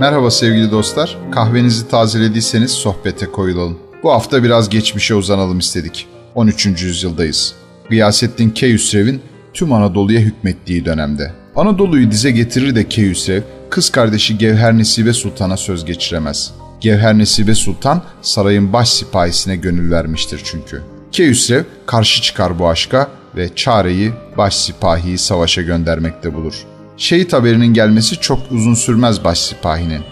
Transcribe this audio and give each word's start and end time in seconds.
Merhaba 0.00 0.30
sevgili 0.30 0.70
dostlar. 0.70 1.18
Kahvenizi 1.32 1.88
tazelediyseniz 1.88 2.70
sohbete 2.70 3.26
koyulalım. 3.26 3.78
Bu 4.02 4.12
hafta 4.12 4.42
biraz 4.42 4.68
geçmişe 4.68 5.14
uzanalım 5.14 5.58
istedik. 5.58 6.06
13. 6.34 6.66
yüzyıldayız. 6.66 7.54
Gıyasettin 7.90 8.50
Keyhüsrev'in 8.50 9.22
tüm 9.54 9.72
Anadolu'ya 9.72 10.20
hükmettiği 10.20 10.84
dönemde. 10.84 11.32
Anadolu'yu 11.56 12.10
dize 12.10 12.30
getirir 12.30 12.74
de 12.74 12.88
Keyhüsrev, 12.88 13.42
kız 13.70 13.90
kardeşi 13.90 14.38
Gevher 14.38 14.78
Nesibe 14.78 15.12
Sultan'a 15.12 15.56
söz 15.56 15.84
geçiremez. 15.84 16.52
Gevher 16.80 17.18
Nesibe 17.18 17.54
Sultan 17.54 18.02
sarayın 18.22 18.72
baş 18.72 18.88
sipahisine 18.88 19.56
gönül 19.56 19.90
vermiştir 19.90 20.40
çünkü. 20.44 20.82
Keyhüsrev 21.12 21.64
karşı 21.86 22.22
çıkar 22.22 22.58
bu 22.58 22.68
aşka 22.68 23.08
ve 23.36 23.54
çareyi 23.54 24.12
baş 24.38 24.56
sipahiyi 24.56 25.18
savaşa 25.18 25.62
göndermekte 25.62 26.34
bulur. 26.34 26.54
Şehit 26.96 27.32
haberinin 27.32 27.74
gelmesi 27.74 28.20
çok 28.20 28.38
uzun 28.50 28.74
sürmez 28.74 29.24
baş 29.24 29.38
sipahinin 29.38 30.02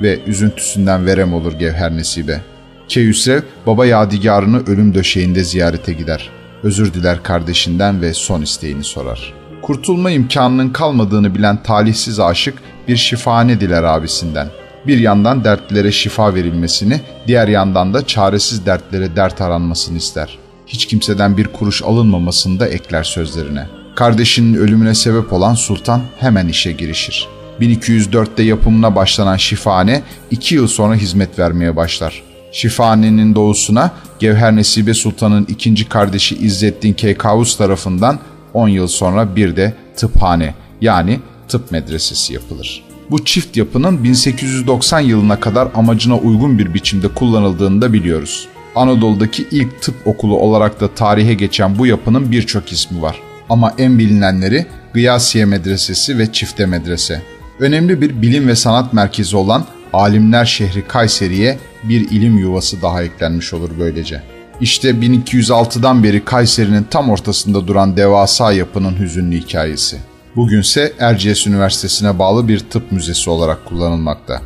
ve 0.00 0.20
üzüntüsünden 0.26 1.06
verem 1.06 1.34
olur 1.34 1.52
Gevher 1.52 1.96
Nesibe. 1.96 2.40
Keyhüsrev 2.88 3.40
baba 3.66 3.86
yadigarını 3.86 4.66
ölüm 4.66 4.94
döşeğinde 4.94 5.44
ziyarete 5.44 5.92
gider. 5.92 6.30
Özür 6.62 6.94
diler 6.94 7.22
kardeşinden 7.22 8.02
ve 8.02 8.14
son 8.14 8.42
isteğini 8.42 8.84
sorar. 8.84 9.34
Kurtulma 9.62 10.10
imkanının 10.10 10.68
kalmadığını 10.68 11.34
bilen 11.34 11.62
talihsiz 11.62 12.20
aşık 12.20 12.54
bir 12.88 12.96
şifane 12.96 13.60
diler 13.60 13.82
abisinden. 13.82 14.48
Bir 14.86 14.98
yandan 14.98 15.44
dertlere 15.44 15.92
şifa 15.92 16.34
verilmesini, 16.34 17.00
diğer 17.26 17.48
yandan 17.48 17.94
da 17.94 18.06
çaresiz 18.06 18.66
dertlere 18.66 19.16
dert 19.16 19.40
aranmasını 19.40 19.96
ister. 19.96 20.38
Hiç 20.66 20.86
kimseden 20.86 21.36
bir 21.36 21.46
kuruş 21.46 21.82
alınmamasını 21.82 22.60
da 22.60 22.68
ekler 22.68 23.02
sözlerine. 23.02 23.66
Kardeşinin 23.96 24.54
ölümüne 24.54 24.94
sebep 24.94 25.32
olan 25.32 25.54
sultan 25.54 26.02
hemen 26.18 26.48
işe 26.48 26.72
girişir. 26.72 27.28
1204'te 27.60 28.42
yapımına 28.42 28.96
başlanan 28.96 29.36
şifane 29.36 30.02
iki 30.30 30.54
yıl 30.54 30.66
sonra 30.66 30.94
hizmet 30.94 31.38
vermeye 31.38 31.76
başlar. 31.76 32.22
Şifahanenin 32.52 33.34
doğusuna 33.34 33.90
Gevher 34.18 34.56
Nesibe 34.56 34.94
Sultan'ın 34.94 35.44
ikinci 35.44 35.88
kardeşi 35.88 36.36
İzzettin 36.36 36.92
Keykavus 36.92 37.56
tarafından 37.56 38.18
10 38.54 38.68
yıl 38.68 38.86
sonra 38.86 39.36
bir 39.36 39.56
de 39.56 39.74
tıphane 39.96 40.54
yani 40.80 41.20
tıp 41.48 41.72
medresesi 41.72 42.34
yapılır. 42.34 42.82
Bu 43.10 43.24
çift 43.24 43.56
yapının 43.56 44.04
1890 44.04 45.00
yılına 45.00 45.40
kadar 45.40 45.68
amacına 45.74 46.16
uygun 46.16 46.58
bir 46.58 46.74
biçimde 46.74 47.08
kullanıldığını 47.08 47.82
da 47.82 47.92
biliyoruz. 47.92 48.48
Anadolu'daki 48.74 49.46
ilk 49.50 49.82
tıp 49.82 49.94
okulu 50.06 50.38
olarak 50.38 50.80
da 50.80 50.94
tarihe 50.94 51.34
geçen 51.34 51.78
bu 51.78 51.86
yapının 51.86 52.32
birçok 52.32 52.72
ismi 52.72 53.02
var. 53.02 53.16
Ama 53.50 53.74
en 53.78 53.98
bilinenleri 53.98 54.66
Gıyasiye 54.92 55.44
Medresesi 55.44 56.18
ve 56.18 56.32
Çifte 56.32 56.66
Medrese. 56.66 57.22
Önemli 57.60 58.00
bir 58.00 58.22
bilim 58.22 58.48
ve 58.48 58.56
sanat 58.56 58.92
merkezi 58.92 59.36
olan 59.36 59.64
Alimler 59.92 60.44
şehri 60.44 60.88
Kayseri'ye 60.88 61.58
bir 61.84 62.10
ilim 62.10 62.38
yuvası 62.38 62.82
daha 62.82 63.02
eklenmiş 63.02 63.52
olur 63.54 63.70
böylece. 63.78 64.22
İşte 64.60 64.90
1206'dan 64.90 66.04
beri 66.04 66.24
Kayseri'nin 66.24 66.86
tam 66.90 67.10
ortasında 67.10 67.66
duran 67.66 67.96
devasa 67.96 68.52
yapının 68.52 69.00
hüzünlü 69.00 69.36
hikayesi. 69.36 69.96
Bugünse 70.36 70.92
Erciyes 70.98 71.46
Üniversitesi'ne 71.46 72.18
bağlı 72.18 72.48
bir 72.48 72.58
tıp 72.58 72.92
müzesi 72.92 73.30
olarak 73.30 73.64
kullanılmakta. 73.64 74.42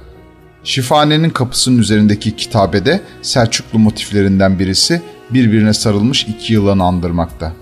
Şifahanenin 0.64 1.31
kapısının 1.31 1.79
üzerindeki 1.79 2.37
kitabede 2.37 3.01
Selçuklu 3.23 3.79
motiflerinden 3.79 4.59
birisi 4.59 5.03
birbirine 5.31 5.75
sarılmış 5.75 6.25
iki 6.25 6.53
yılanı 6.53 6.85
andırmakta. 6.85 7.53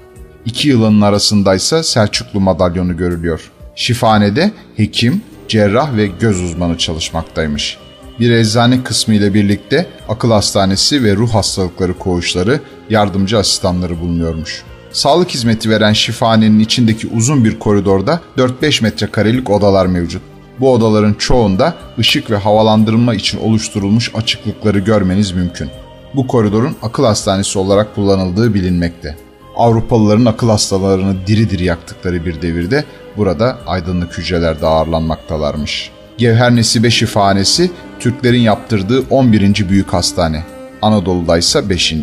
İki 0.48 0.68
yılanın 0.68 1.00
arasındaysa 1.00 1.82
Selçuklu 1.82 2.40
madalyonu 2.40 2.96
görülüyor. 2.96 3.50
Şifanede 3.74 4.52
hekim, 4.76 5.22
cerrah 5.48 5.96
ve 5.96 6.06
göz 6.06 6.42
uzmanı 6.42 6.78
çalışmaktaymış. 6.78 7.78
Bir 8.20 8.30
eczane 8.30 8.82
kısmı 8.82 9.14
ile 9.14 9.34
birlikte 9.34 9.86
akıl 10.08 10.30
hastanesi 10.30 11.04
ve 11.04 11.16
ruh 11.16 11.34
hastalıkları 11.34 11.98
koğuşları, 11.98 12.60
yardımcı 12.90 13.38
asistanları 13.38 14.00
bulunuyormuş. 14.00 14.62
Sağlık 14.92 15.30
hizmeti 15.30 15.70
veren 15.70 15.92
şifahanenin 15.92 16.60
içindeki 16.60 17.08
uzun 17.08 17.44
bir 17.44 17.58
koridorda 17.58 18.20
4-5 18.36 18.82
metrekarelik 18.82 19.50
odalar 19.50 19.86
mevcut. 19.86 20.22
Bu 20.60 20.72
odaların 20.72 21.14
çoğunda 21.14 21.74
ışık 21.98 22.30
ve 22.30 22.36
havalandırma 22.36 23.14
için 23.14 23.40
oluşturulmuş 23.40 24.14
açıklıkları 24.14 24.78
görmeniz 24.78 25.32
mümkün. 25.32 25.70
Bu 26.14 26.26
koridorun 26.26 26.76
akıl 26.82 27.04
hastanesi 27.04 27.58
olarak 27.58 27.94
kullanıldığı 27.94 28.54
bilinmekte. 28.54 29.27
Avrupalıların 29.58 30.24
akıl 30.24 30.48
hastalarını 30.48 31.26
diri 31.26 31.50
diri 31.50 31.64
yaktıkları 31.64 32.26
bir 32.26 32.42
devirde 32.42 32.84
burada 33.16 33.58
aydınlık 33.66 34.18
hücrelerde 34.18 34.66
ağırlanmaktalarmış. 34.66 35.90
Gevher 36.18 36.56
Nesibe 36.56 36.90
Şifahanesi 36.90 37.70
Türklerin 38.00 38.40
yaptırdığı 38.40 39.04
11. 39.10 39.68
büyük 39.68 39.92
hastane. 39.92 40.44
Anadolu'da 40.82 41.38
ise 41.38 41.68
5. 41.70 41.94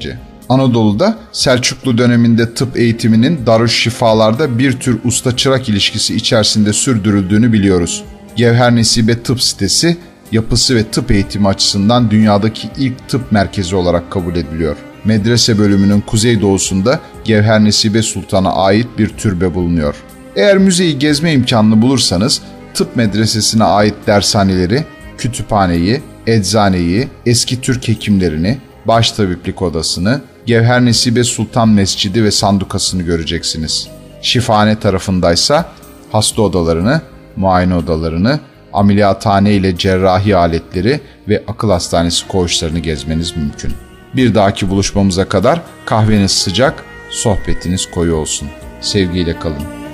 Anadolu'da 0.49 1.17
Selçuklu 1.31 1.97
döneminde 1.97 2.53
tıp 2.53 2.77
eğitiminin 2.77 3.45
Darüşşifalar'da 3.45 4.59
bir 4.59 4.79
tür 4.79 4.99
usta-çırak 5.05 5.69
ilişkisi 5.69 6.15
içerisinde 6.15 6.73
sürdürüldüğünü 6.73 7.53
biliyoruz. 7.53 8.03
Gevher 8.35 8.75
Nesibe 8.75 9.23
Tıp 9.23 9.41
sitesi 9.41 9.97
yapısı 10.31 10.75
ve 10.75 10.83
tıp 10.83 11.11
eğitimi 11.11 11.47
açısından 11.47 12.11
dünyadaki 12.11 12.69
ilk 12.77 13.09
tıp 13.09 13.31
merkezi 13.31 13.75
olarak 13.75 14.11
kabul 14.11 14.35
ediliyor. 14.35 14.75
Medrese 15.05 15.57
bölümünün 15.57 16.01
kuzeydoğusunda 16.01 16.99
Gevher 17.23 17.63
Nesibe 17.63 18.01
Sultan'a 18.01 18.55
ait 18.55 18.87
bir 18.97 19.09
türbe 19.09 19.53
bulunuyor. 19.53 19.95
Eğer 20.35 20.57
müzeyi 20.57 20.99
gezme 20.99 21.33
imkanını 21.33 21.81
bulursanız 21.81 22.41
tıp 22.73 22.95
medresesine 22.95 23.63
ait 23.63 23.95
dershaneleri, 24.07 24.85
kütüphaneyi, 25.17 26.01
eczaneyi, 26.27 27.07
eski 27.25 27.61
Türk 27.61 27.87
hekimlerini, 27.87 28.57
baş 28.85 29.11
tabiplik 29.11 29.61
odasını, 29.61 30.21
Gevher 30.45 30.85
Nesibe 30.85 31.23
Sultan 31.23 31.69
Mescidi 31.69 32.23
ve 32.23 32.31
sandukasını 32.31 33.01
göreceksiniz. 33.01 33.87
Şifane 34.21 34.79
tarafındaysa 34.79 35.71
hasta 36.11 36.41
odalarını, 36.41 37.01
muayene 37.35 37.75
odalarını, 37.75 38.39
ameliyathane 38.73 39.53
ile 39.53 39.77
cerrahi 39.77 40.35
aletleri 40.35 41.01
ve 41.29 41.43
akıl 41.47 41.69
hastanesi 41.69 42.27
koğuşlarını 42.27 42.79
gezmeniz 42.79 43.37
mümkün. 43.37 43.73
Bir 44.15 44.35
dahaki 44.35 44.69
buluşmamıza 44.69 45.29
kadar 45.29 45.61
kahveniz 45.85 46.31
sıcak, 46.31 46.85
sohbetiniz 47.09 47.91
koyu 47.91 48.15
olsun. 48.15 48.49
Sevgiyle 48.81 49.39
kalın. 49.39 49.84